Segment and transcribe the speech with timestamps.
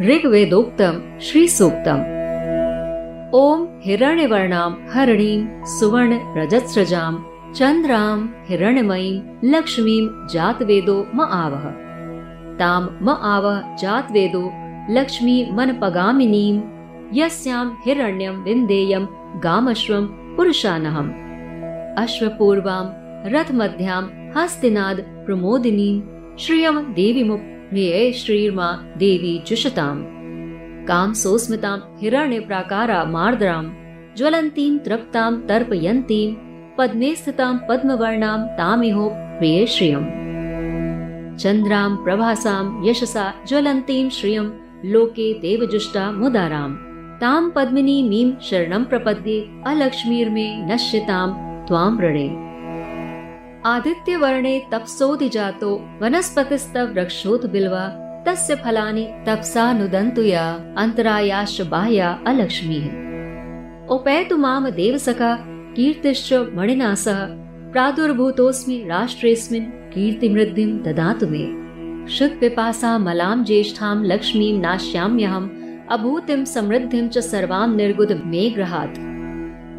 [0.00, 1.98] ऋग्वेदोक्तम श्री सूक्तम
[3.34, 7.24] ओम हिरण्यवर्णाम हरणीम सुवर्ण रजत्सृजाम
[7.56, 11.64] चंद्राम हिरण्यमयीम लक्ष्मीम जातवेदो म आवह।
[12.58, 14.42] ताम म आवह जातवेदो,
[14.90, 16.60] लक्ष्मी मन पगामिनीम
[17.14, 19.06] यस्याम हिरण्यम विंदेयम
[19.44, 20.06] गामश्वम
[20.36, 21.08] पुरुषानहम।
[22.02, 22.86] अश्वपूर्वाम
[23.32, 26.02] रथ मध्याम हस्तिनाद प्रमोदिनीम
[26.38, 30.04] श्रियम देवीमुप प्रिय श्रीर्मा देवी जुषताम।
[30.86, 33.72] काम सोस्मिताम, हिरण्य प्राकारा मार्द्राम
[34.16, 36.34] ज्वलंतीम तृप्ताम तर्पयंतीम
[36.78, 40.04] पद्मे स्थिताम, पद्मवर्णाम, तामिहो, प्रिय श्रियम।
[41.36, 44.52] चंद्राम प्रभासाम, यशसा ज्वलंतीम श्रियम,
[44.84, 46.74] लोके देवजुष्टा, मुदाराम।
[47.20, 51.30] ताम पद्मिनी, मीम शरणम प्रपद्ये, अलक्ष्मीर्मे नश्यताम,
[51.66, 52.53] त्वाम रणे
[53.66, 57.84] आदित्य वर्णे तपसोदिजातो वनस्पतिस्तव वृक्षोत बिल्वा
[58.26, 62.84] तस्य फलानि तपसा नुदन्तु या, अन्तरायाश्च बाह्या अलक्ष्मीः।
[63.88, 65.36] उपेतु माम देवसखा,
[65.76, 67.14] कीर्तिश्च मणिना सह
[67.72, 71.46] प्रादुर्भूतोऽस्मि राष्ट्रेऽस्मिन् कीर्तिमृद्धिं ददातु मे।
[72.08, 75.48] शुद्ध पिपासा मलां ज्येष्ठां लक्ष्मीं नाश्याम्यहम्,
[75.90, 78.98] अभूतिं समृद्धिं च सर्वां निर्गुद मे गृहात्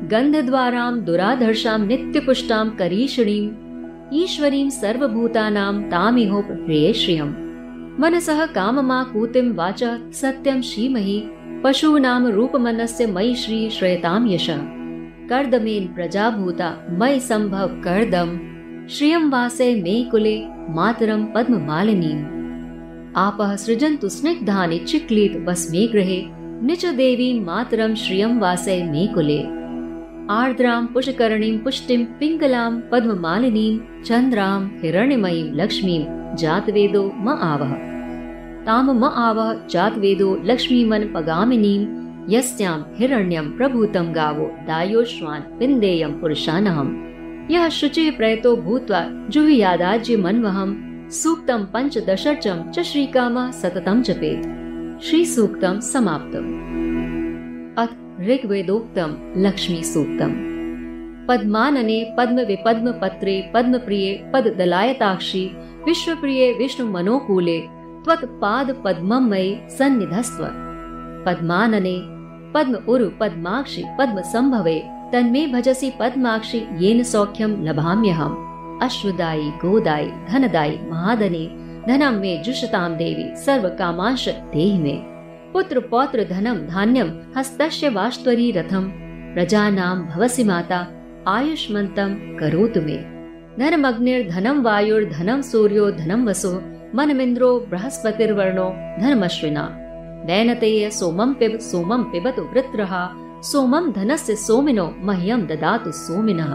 [0.10, 3.65] गन्धद्वारां दुराधर्षां नित्यपुष्टां करीषणीं
[4.14, 7.34] ईश्वरीं सर्वभूतानां तामिहो प्रिये श्रियम्
[8.00, 11.24] मनसः काममाकूतिं वाचः सत्यं श्रीमहि,
[11.64, 14.58] पशूनां रूपमनस्य मयि श्री श्रयतां यशः।
[15.30, 18.40] कर्दमेन प्रजाभूता, मयि सम्भव कर्दम।
[18.88, 22.26] श्रियं वासे मे कुले, मातरं पद्ममालिनीम्।
[23.16, 26.24] आपः सृजन्तु स्निग्धानि चिक्लीत बस मे गृहे,
[26.66, 29.65] निच देवी मातरं श्रियं वासे मे कुले।
[30.34, 36.00] आर्द्रां पुष्करणीं पुष्टिं पिङ्गलां पद्ममालिनीं चन्द्रां हिरण्यमयीं लक्ष्मीं
[36.42, 37.74] जातवेदो म आवह।
[38.66, 41.82] ताम म आवह जातवेदो लक्ष्मीमन पगामिनीं
[42.34, 46.96] यस्यां हिरण्यं प्रभूतं गावो दायोश्वान् विन्देयं पुरुषानहम्
[47.54, 50.78] यः शुचि प्रयतो भूत्वा जुहुयादाज्य मन्वहम्
[51.22, 54.52] सूक्तं पञ्चदशर्चं च श्रीकामः सततं जपेत्।
[55.06, 56.95] श्रीसूक्तं समाप्तम्
[58.22, 60.56] ऋग्वेदोक्तम, लक्ष्मी सूक्तम।
[61.28, 65.52] पद्मानने पद्म विपद्म पत्रे पद्म प्रिये पद दलायताक्षी
[65.86, 67.60] विश्व प्रिये विष्णु मनोकूले
[68.06, 70.44] त्वत् पाद पद्मम मयि सन्निधस्व।
[71.26, 72.02] पद्मानने
[72.54, 74.84] पद्म उरु पद्माक्षि पद्म संभवे
[75.14, 83.70] तन्मे भजसि पद्माक्षि येन सौख्यम लभाम्यहम्। अश्वदायी, गोदायी, धनदायी, महादने धनम मे जुषताम देवी सर्व
[83.70, 85.15] कामांश देहि में।
[85.56, 88.88] पुत्र पौत्र धनम धान्यम हस्तस्य वास्तरी रथम
[89.36, 90.80] प्रजानां भवसि माता
[91.28, 92.98] आयुष्मन्तम करोतु मे।
[93.60, 96.52] धनमग्निर्धनम वायुर्धनम सूर्यो धनम वसो
[96.96, 98.68] मनमिन्द्रो बृहस्पतिर्वर्णो
[99.02, 99.64] धनमश्विना
[100.28, 102.94] नैनतेय सोमं पिब सोमं पिबतु वृत्रः
[103.52, 106.52] सोमं धनस्य सोमिनो मह्यं ददातु सोमिनः।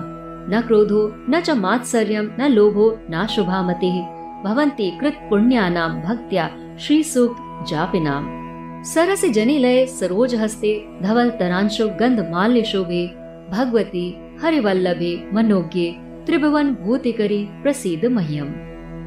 [0.53, 1.01] न क्रोधो
[1.31, 3.97] न च मात्सर्यं न लोभो न शुभामतिः।
[4.45, 6.51] भवन्ति कृत पुण्यानां भक्त्या
[6.81, 8.40] श्रीसूक्त जापिनाम्
[8.85, 13.07] सरस जनिलय सरोज हस्ते धवल तरांशो गंध माल्य शोभे
[13.51, 14.05] भगवती
[14.43, 15.91] हरिवल्लभे मनोज्ञे
[16.27, 18.47] त्रिभुवन भूतिकरी प्रसिद्ध मह्यम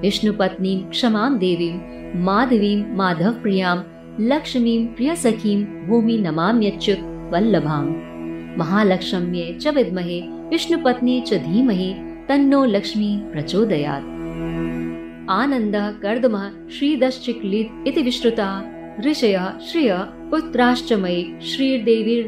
[0.01, 1.72] विष्णु पत्नी क्षमा देवी
[2.25, 3.81] माधवी माधव प्रियाम
[4.31, 7.00] लक्ष्मी प्रिय सखीम भूमि नमाम्यच्युत
[7.34, 7.88] वल्लभाम
[8.59, 10.19] महालक्ष्म्ये च विद्महे
[10.51, 11.94] विष्णु पत्नी च धीमहि
[12.29, 14.11] तन्नो लक्ष्मी प्रचोदयात्
[15.40, 16.47] आनन्दः कर्दमः
[16.78, 18.50] श्रीदश्चिक्लित् इति विश्रुता
[19.00, 22.22] ऋषयः श्रिय पुत्राश्च मयि श्रीदेवी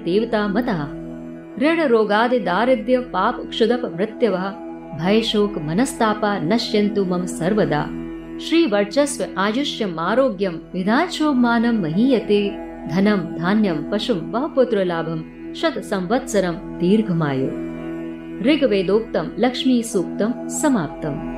[1.60, 4.50] ऋडरोगादि दारिद्य पाप क्षुदप मृत्यवः
[4.98, 7.90] भयशोक मनस्तापा नश्यन्तु मम सर्वदा।
[8.40, 12.50] श्रीवर्चस्व आयुष्यम् आयुष्यमारोग्यम् विधामानं महीयते।
[12.88, 17.42] धनं धान्यं पशुं वः पुत्र लाभं शत संवत्सरम् दीर्घमाय।
[18.42, 21.36] ऋग्वेदोक्तम् लक्ष्मीसूक्तम् समाप्तम्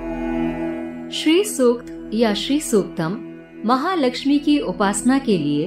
[1.12, 3.27] श्रीसूक्त या श्रीसूक्तम्
[3.68, 5.66] महालक्ष्मी की उपासना के लिए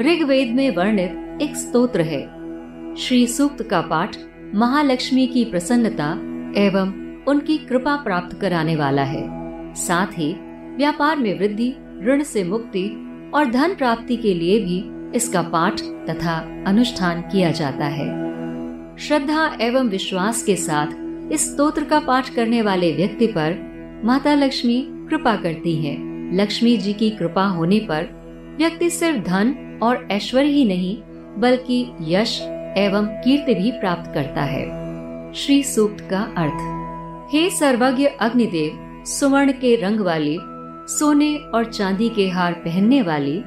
[0.00, 2.20] ऋग्वेद में वर्णित एक स्तोत्र है।
[2.96, 4.16] श्री सूक्त का पाठ
[4.54, 6.06] महालक्ष्मी की प्रसन्नता
[6.60, 6.92] एवं
[7.24, 9.24] उनकी कृपा प्राप्त कराने वाला है।
[9.74, 10.32] साथ ही
[10.76, 12.88] व्यापार में वृद्धि, ऋण से मुक्ति
[13.34, 14.82] और धन प्राप्ति के लिए भी
[15.16, 18.06] इसका पाठ तथा अनुष्ठान किया जाता है।
[18.98, 23.54] श्रद्धा एवं विश्वास के साथ इस स्तोत्र का पाठ करने वाले व्यक्ति पर
[24.04, 28.08] माता लक्ष्मी कृपा करती है। लक्ष्मी जी की कृपा होने पर
[28.58, 30.96] व्यक्ति सिर्फ़ धन और ऐश्वर्य ही नहीं,
[31.40, 32.40] बल्कि यश
[32.78, 34.64] एवं कीर्ति भी प्राप्त करता है।
[35.32, 36.82] श्री सूक्त का अर्थ,
[37.34, 40.38] हे सर्वज्ञ अग्निदेव, सुवर्ण के रंग वाली,
[40.88, 43.42] सोने और चांदी के हार पहनने वाली,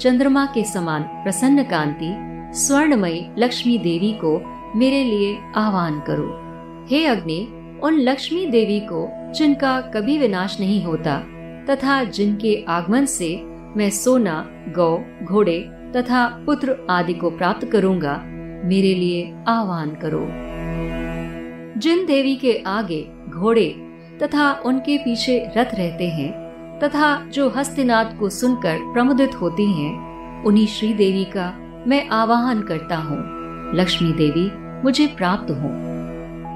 [0.00, 2.12] चंद्रमा के समान प्रसन्न कांति,
[2.58, 4.40] स्वर्णमयी लक्ष्मी देवी को
[4.78, 6.28] मेरे लिए आह्वान करो।
[6.90, 7.48] हे अग्नि,
[7.82, 11.22] उन लक्ष्मी देवी को जिनका कभी विनाश नहीं होता
[11.70, 13.42] तथा जिनके आगमन से
[13.76, 15.60] मैं सोना गौ घोड़े
[15.96, 18.22] तथा पुत्र आदि को प्राप्त करूँगा
[18.64, 20.26] मेरे लिए आह्वान करो।
[21.80, 23.74] जिन देवी के आगे घोड़े
[24.22, 26.46] तथा उनके पीछे रथ रहते हैं
[26.78, 31.52] तथा जो हस्तिनाथ को सुनकर प्रमुदित होती हैं, उन्हीं श्री देवी का
[31.86, 33.18] मैं आवाहन करता हूँ।
[33.74, 34.50] लक्ष्मी देवी
[34.82, 35.86] मुझे प्राप्त हो।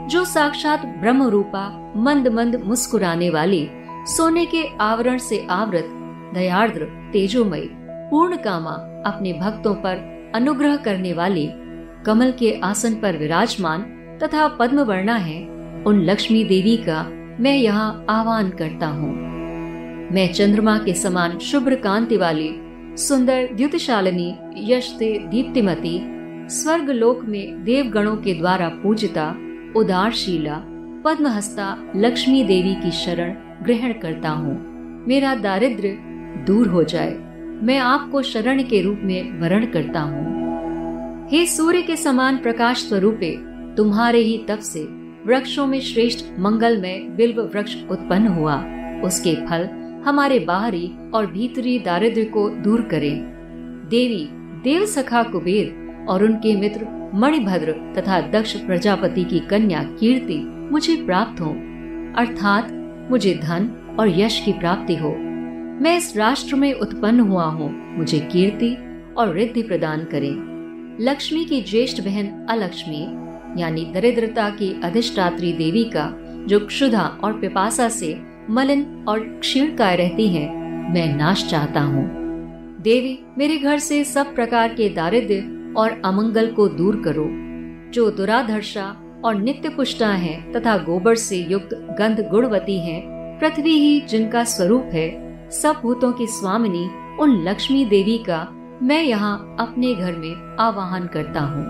[0.08, 3.68] जो साक्षात ब्रह्म रूपा मंद मंद मुस्कुराने वाली
[4.16, 5.88] सोने के आवरण से आवृत
[6.34, 7.60] दयाद्र तेजोमय
[8.10, 8.70] पूर्ण कामा
[9.06, 9.98] अपने भक्तों पर
[10.34, 11.46] अनुग्रह करने वाली
[12.06, 13.82] कमल के आसन पर विराजमान
[14.22, 15.40] तथा पद्म वर्णा है,
[15.84, 17.02] उन लक्ष्मी देवी का
[17.40, 19.12] मैं यहाँ आह्वान करता हूँ।
[20.12, 22.50] मैं चंद्रमा के समान शुभ्र कांति वाली,
[22.96, 24.34] सुंदर, द्युतशालिनी,
[24.72, 25.98] यशते, दीप्तिमती
[26.54, 29.28] स्वर्ग लोक में देवगणों के द्वारा पूजिता,
[29.76, 30.56] उदारशीला,
[31.04, 34.70] पद्महस्ता लक्ष्मी देवी की शरण ग्रहण करता हूँ।
[35.08, 35.96] मेरा दारिद्र
[36.46, 37.14] दूर हो जाए।
[37.62, 40.30] मैं आपको शरण के रूप में वर्ण करता हूँ।
[41.28, 43.36] हे सूर्य के समान प्रकाश स्वरूपे,
[43.76, 44.80] तुम्हारे ही तप से
[45.26, 48.56] वृक्षों में श्रेष्ठ मंगल में बिल्व वृक्ष उत्पन्न हुआ।
[49.00, 49.68] उसके फल
[50.06, 53.20] हमारे बाहरी और भीतरी दारिद्र को दूर करें।
[53.90, 54.28] देवी,
[54.64, 60.38] देव सखा कुबेर और उनके मित्र मणिभद्र तथा दक्ष प्रजापति की कन्या कीर्ति
[60.72, 61.50] मुझे प्राप्त हो।
[62.16, 62.70] अर्थात
[63.10, 65.10] मुझे धन और यश की प्राप्ति हो।
[65.82, 68.76] मैं इस राष्ट्र में उत्पन्न हुआ हूँ। मुझे कीर्ति
[69.18, 70.50] और रिद्धि प्रदान करें।
[71.00, 73.02] लक्ष्मी की ज्येष्ठ बहन अलक्ष्मी,
[73.62, 76.14] यानी दरिद्रता की अधिष्ठात्री देवी का,
[76.48, 78.20] जो क्षुधा और पिपासा से
[78.50, 80.54] मलिन और क्षीण काय रहती है,
[80.92, 82.20] मैं नाश चाहता हूँ।
[82.80, 87.26] देवी, मेरे घर से सब प्रकार के दारिद्र्य और अमंगल को दूर करो।
[87.90, 93.00] जो दुराधर्षा और नित्य पुष्टा है तथा गोबर से युक्त गंध गुणवती है।
[93.40, 95.08] पृथ्वी ही जिनका स्वरूप है,
[95.50, 96.88] सब भूतों की स्वामिनी,
[97.20, 98.46] उन लक्ष्मी देवी का
[98.82, 101.64] मैं यहाँ अपने घर में आवाहन करता हूँ।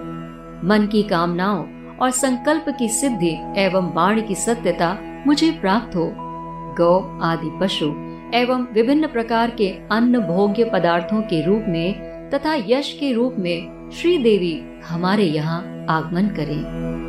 [0.65, 1.65] मन की कामनाओं
[1.99, 6.11] और संकल्प की सिद्धि एवं बाण की सत्यता मुझे प्राप्त हो।
[6.77, 7.87] गौ आदि पशु
[8.35, 13.91] एवं विभिन्न प्रकार के अन्न भोग्य पदार्थों के रूप में तथा यश के रूप में
[13.91, 17.00] श्री देवी हमारे यहाँ आगमन करें।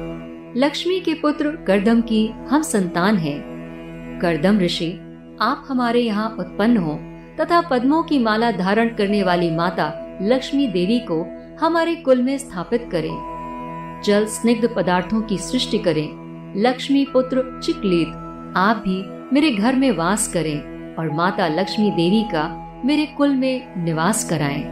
[0.57, 4.92] लक्ष्मी के पुत्र करदम की हम संतान हैं। करदम ऋषि,
[5.42, 6.95] आप हमारे यहाँ उत्पन्न हो
[7.39, 9.88] तथा पद्मों की माला धारण करने वाली माता
[10.21, 11.21] लक्ष्मी देवी को
[11.62, 18.07] हमारे कुल में स्थापित करें जल स्निग्ध पदार्थों की सृष्टि करें लक्ष्मी पुत्र चिकलेत,
[18.57, 19.01] आप भी
[19.33, 22.48] मेरे घर में वास करें और माता लक्ष्मी देवी का
[22.86, 24.63] मेरे कुल में निवास कराएँ।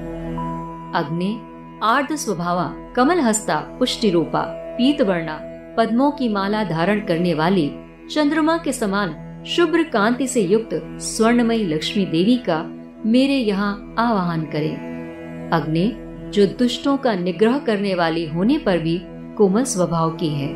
[0.95, 1.37] अग्नि
[1.83, 4.41] आर्द स्वभावा कमल हस्ता पुष्टि रूपा
[4.77, 5.45] पीत वर्णा
[5.77, 7.71] पद्मों की माला धारण करने वाली
[8.11, 12.63] चंद्रमा के समान शुभ्र कांति से युक्त स्वर्णमयी लक्ष्मी देवी का
[13.05, 15.93] मेरे यहाँ आवाहन करें। अग्नि,
[16.31, 19.01] जो दुष्टों का निग्रह करने वाली होने पर भी
[19.37, 20.49] कोमल स्वभाव की है,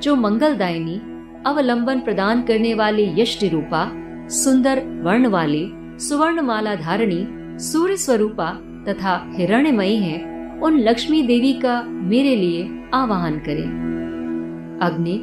[0.00, 1.00] जो मंगलदायिनी,
[1.46, 3.90] अवलंबन प्रदान करने वाली यष्टि रूपा,
[4.28, 5.66] सुंदर वर्ण वाली
[5.98, 7.26] सुवर्ण माला धारणी,
[7.58, 8.50] सूर्य स्वरूपा
[8.88, 13.86] तथा हिरण्यमयी है, उन लक्ष्मी देवी का मेरे लिए आवाहन करें।
[14.82, 15.20] अग्नि,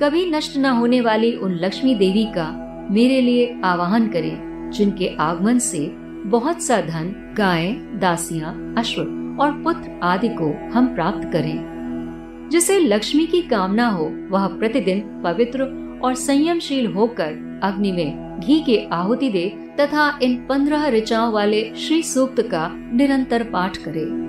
[0.00, 2.46] कभी नष्ट न होने वाली उन लक्ष्मी देवी का
[2.90, 5.86] मेरे लिए आवाहन करें, जिनके आगमन से
[6.26, 9.02] बहुत सा धन, गाय, दासियाँ, अश्व
[9.40, 15.62] और पुत्र आदि को हम प्राप्त करें। जिसे लक्ष्मी की कामना हो, वह प्रतिदिन पवित्र
[16.04, 19.48] और संयमशील होकर अग्नि में घी के आहुति दे
[19.80, 24.26] तथा इन पंद्रह ऋचाओं वाले श्री सूक्त का निरंतर पाठ करे।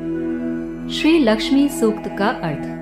[0.93, 2.76] श्री लक्ष्मी सूक्त का अर्थ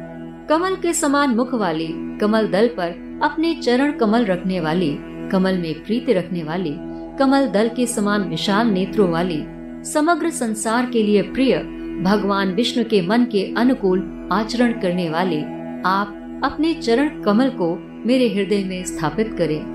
[0.49, 1.87] कमल के समान मुख वाली,
[2.21, 4.97] कमल दल पर अपने चरण कमल रखने वाली,
[5.31, 6.75] कमल में प्रीति रखने वाली,
[7.17, 9.43] कमल दल के समान विशाल नेत्रों वाली,
[9.83, 11.57] समग्र संसार के लिए प्रिय,
[12.03, 15.41] भगवान विष्णु के मन के अनुकूल आचरण करने वाले,
[15.85, 17.75] आप अपने चरण कमल को
[18.05, 19.65] मेरे हृदय में स्थापित करें।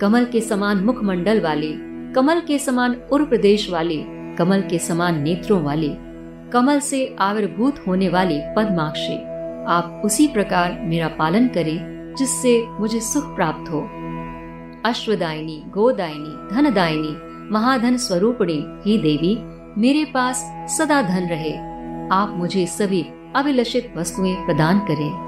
[0.00, 1.72] कमल के समान मुखमंडल वाले,
[2.12, 4.04] कमल के समान उर प्रदेश वाले,
[4.38, 5.90] कमल के समान नेत्रों वाले,
[6.52, 9.35] कमल से आविर्भूत होने वाले पद्माक्षी।
[9.66, 13.80] आप उसी प्रकार मेरा पालन करें, जिससे मुझे सुख प्राप्त हो।
[14.84, 17.16] अश्वदायिनी, गोदायिनी, धनदायिनी,
[17.52, 19.38] महाधन स्वरूपणी, ही देवी,
[19.80, 21.52] मेरे पास सदा धन रहे।
[22.12, 23.06] आप मुझे सभी
[23.36, 25.26] अभिलषित वस्तुएँ प्रदान करें।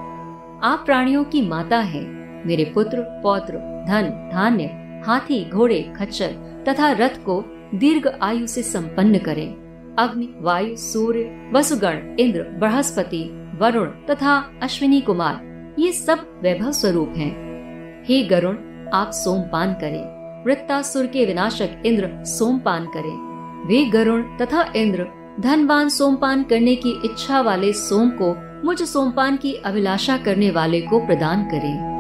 [0.65, 3.53] आप प्राणियों की माता हैं। मेरे पुत्र, पौत्र,
[3.89, 4.65] धन, धान्य,
[5.07, 9.69] हाथी, घोड़े, खच्चर तथा रथ को दीर्घ आयु से संपन्न करें।
[9.99, 15.41] अग्नि, वायु, सूर्य, वसुगण, इंद्र, बृहस्पति वरुण तथा अश्विनी कुमार,
[15.79, 17.33] ये सब वैभव स्वरूप हैं।
[18.09, 18.57] हे गरुण,
[18.95, 23.29] आप सोमपान करें। वृत्तासुर के विनाशक इंद्र सोमपान करें।
[23.67, 25.07] वे गरुण तथा इंद्र,
[25.41, 28.35] धनवान सोमपान करने की इच्छा वाले सोम को
[28.67, 31.99] मुझ सोमपान की अभिलाषा करने वाले को प्रदान करें।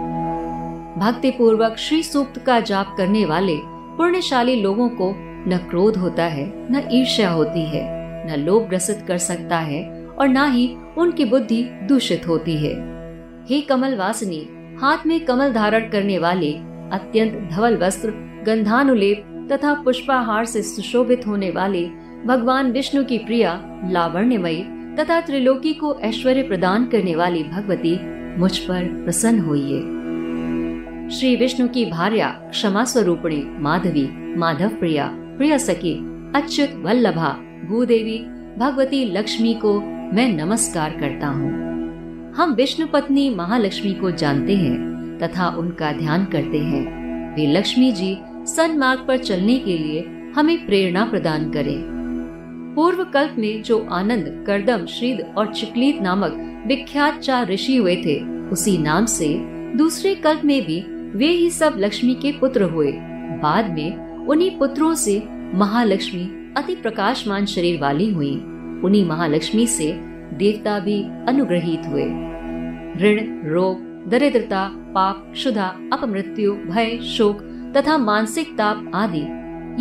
[0.98, 5.14] भक्ति पूर्वक श्री सूक्त का जाप करने वाले पुण्यशाली लोगों को
[5.50, 7.84] न क्रोध होता है, न ईर्ष्या होती है,
[8.30, 12.74] न लोभ ग्रसित कर सकता है और न ही उनकी बुद्धि दूषित होती है।
[13.50, 14.46] हे कमल वासनी,
[14.80, 16.52] हाथ में कमल धारण करने वाले
[16.92, 18.10] अत्यंत धवल वस्त्र,
[18.46, 21.86] गंधानुलेप तथा पुष्पाहार से सुशोभित होने वाले
[22.26, 24.64] भगवान विष्णु की प्रिया, लावण्यमयी
[24.96, 27.98] तथा त्रिलोकी को ऐश्वर्य प्रदान करने वाली भगवती
[28.38, 29.80] मुझ पर प्रसन्न होइए
[31.10, 35.94] श्री विष्णु की भार्या, क्षमा स्वरूपणी, माधवी, माधव प्रिया, प्रिय सखी,
[36.34, 37.28] अच्युत वल्लभा,
[37.68, 38.18] भूदेवी,
[38.58, 41.50] भगवती लक्ष्मी को मैं नमस्कार करता हूँ।
[42.34, 48.16] हम विष्णु पत्नी महालक्ष्मी को जानते हैं तथा उनका ध्यान करते हैं। वे लक्ष्मी जी
[48.46, 51.82] सन्मार्ग पर चलने के लिए हमें प्रेरणा प्रदान करें।
[52.74, 58.20] पूर्व कल्प में जो आनंद, करदम, श्रीद और चिकलीत नामक विख्यात चार ऋषि हुए थे,
[58.48, 59.34] उसी नाम से
[59.76, 60.80] दूसरे कल्प में भी
[61.18, 62.92] वे ही सब लक्ष्मी के पुत्र हुए।
[63.42, 65.22] बाद में उन्हीं पुत्रों से
[65.54, 68.42] महालक्ष्मी अति प्रकाशमान शरीर वाली हुई।
[68.84, 69.92] उन्हीं महालक्ष्मी से
[70.34, 72.04] देवता भी अनुग्रहित हुए
[73.02, 73.20] ऋण,
[73.50, 73.80] रोग,
[74.10, 77.40] दरिद्रता, पाप, क्षुधा, अपमृत्यु, भय, शोक
[77.76, 79.26] तथा मानसिक ताप आदि,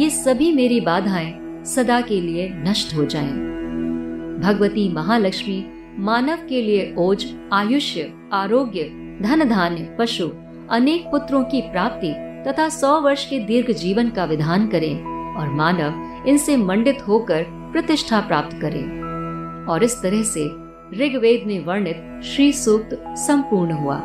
[0.04, 3.32] ये सभी मेरी बाधाएँ सदा के लिए नष्ट हो जाएँ।
[4.42, 5.66] भगवती महालक्ष्मी,
[6.00, 8.84] मानव के लिए ओज, आयुष्य, आरोग्य
[9.22, 10.30] धन धान्य पशु,
[10.72, 12.14] अनेक पुत्रों की प्राप्ति
[12.48, 14.96] तथा सौ वर्ष के दीर्घ जीवन का विधान करें
[15.36, 17.46] और मानव इनसे मंडित होकर
[17.78, 18.84] प्रतिष्ठा प्राप्त करे।
[19.72, 20.46] और इस तरह से
[20.94, 24.02] ऋग्वेद में वर्णित श्री सूक्त संपूर्ण हुआ।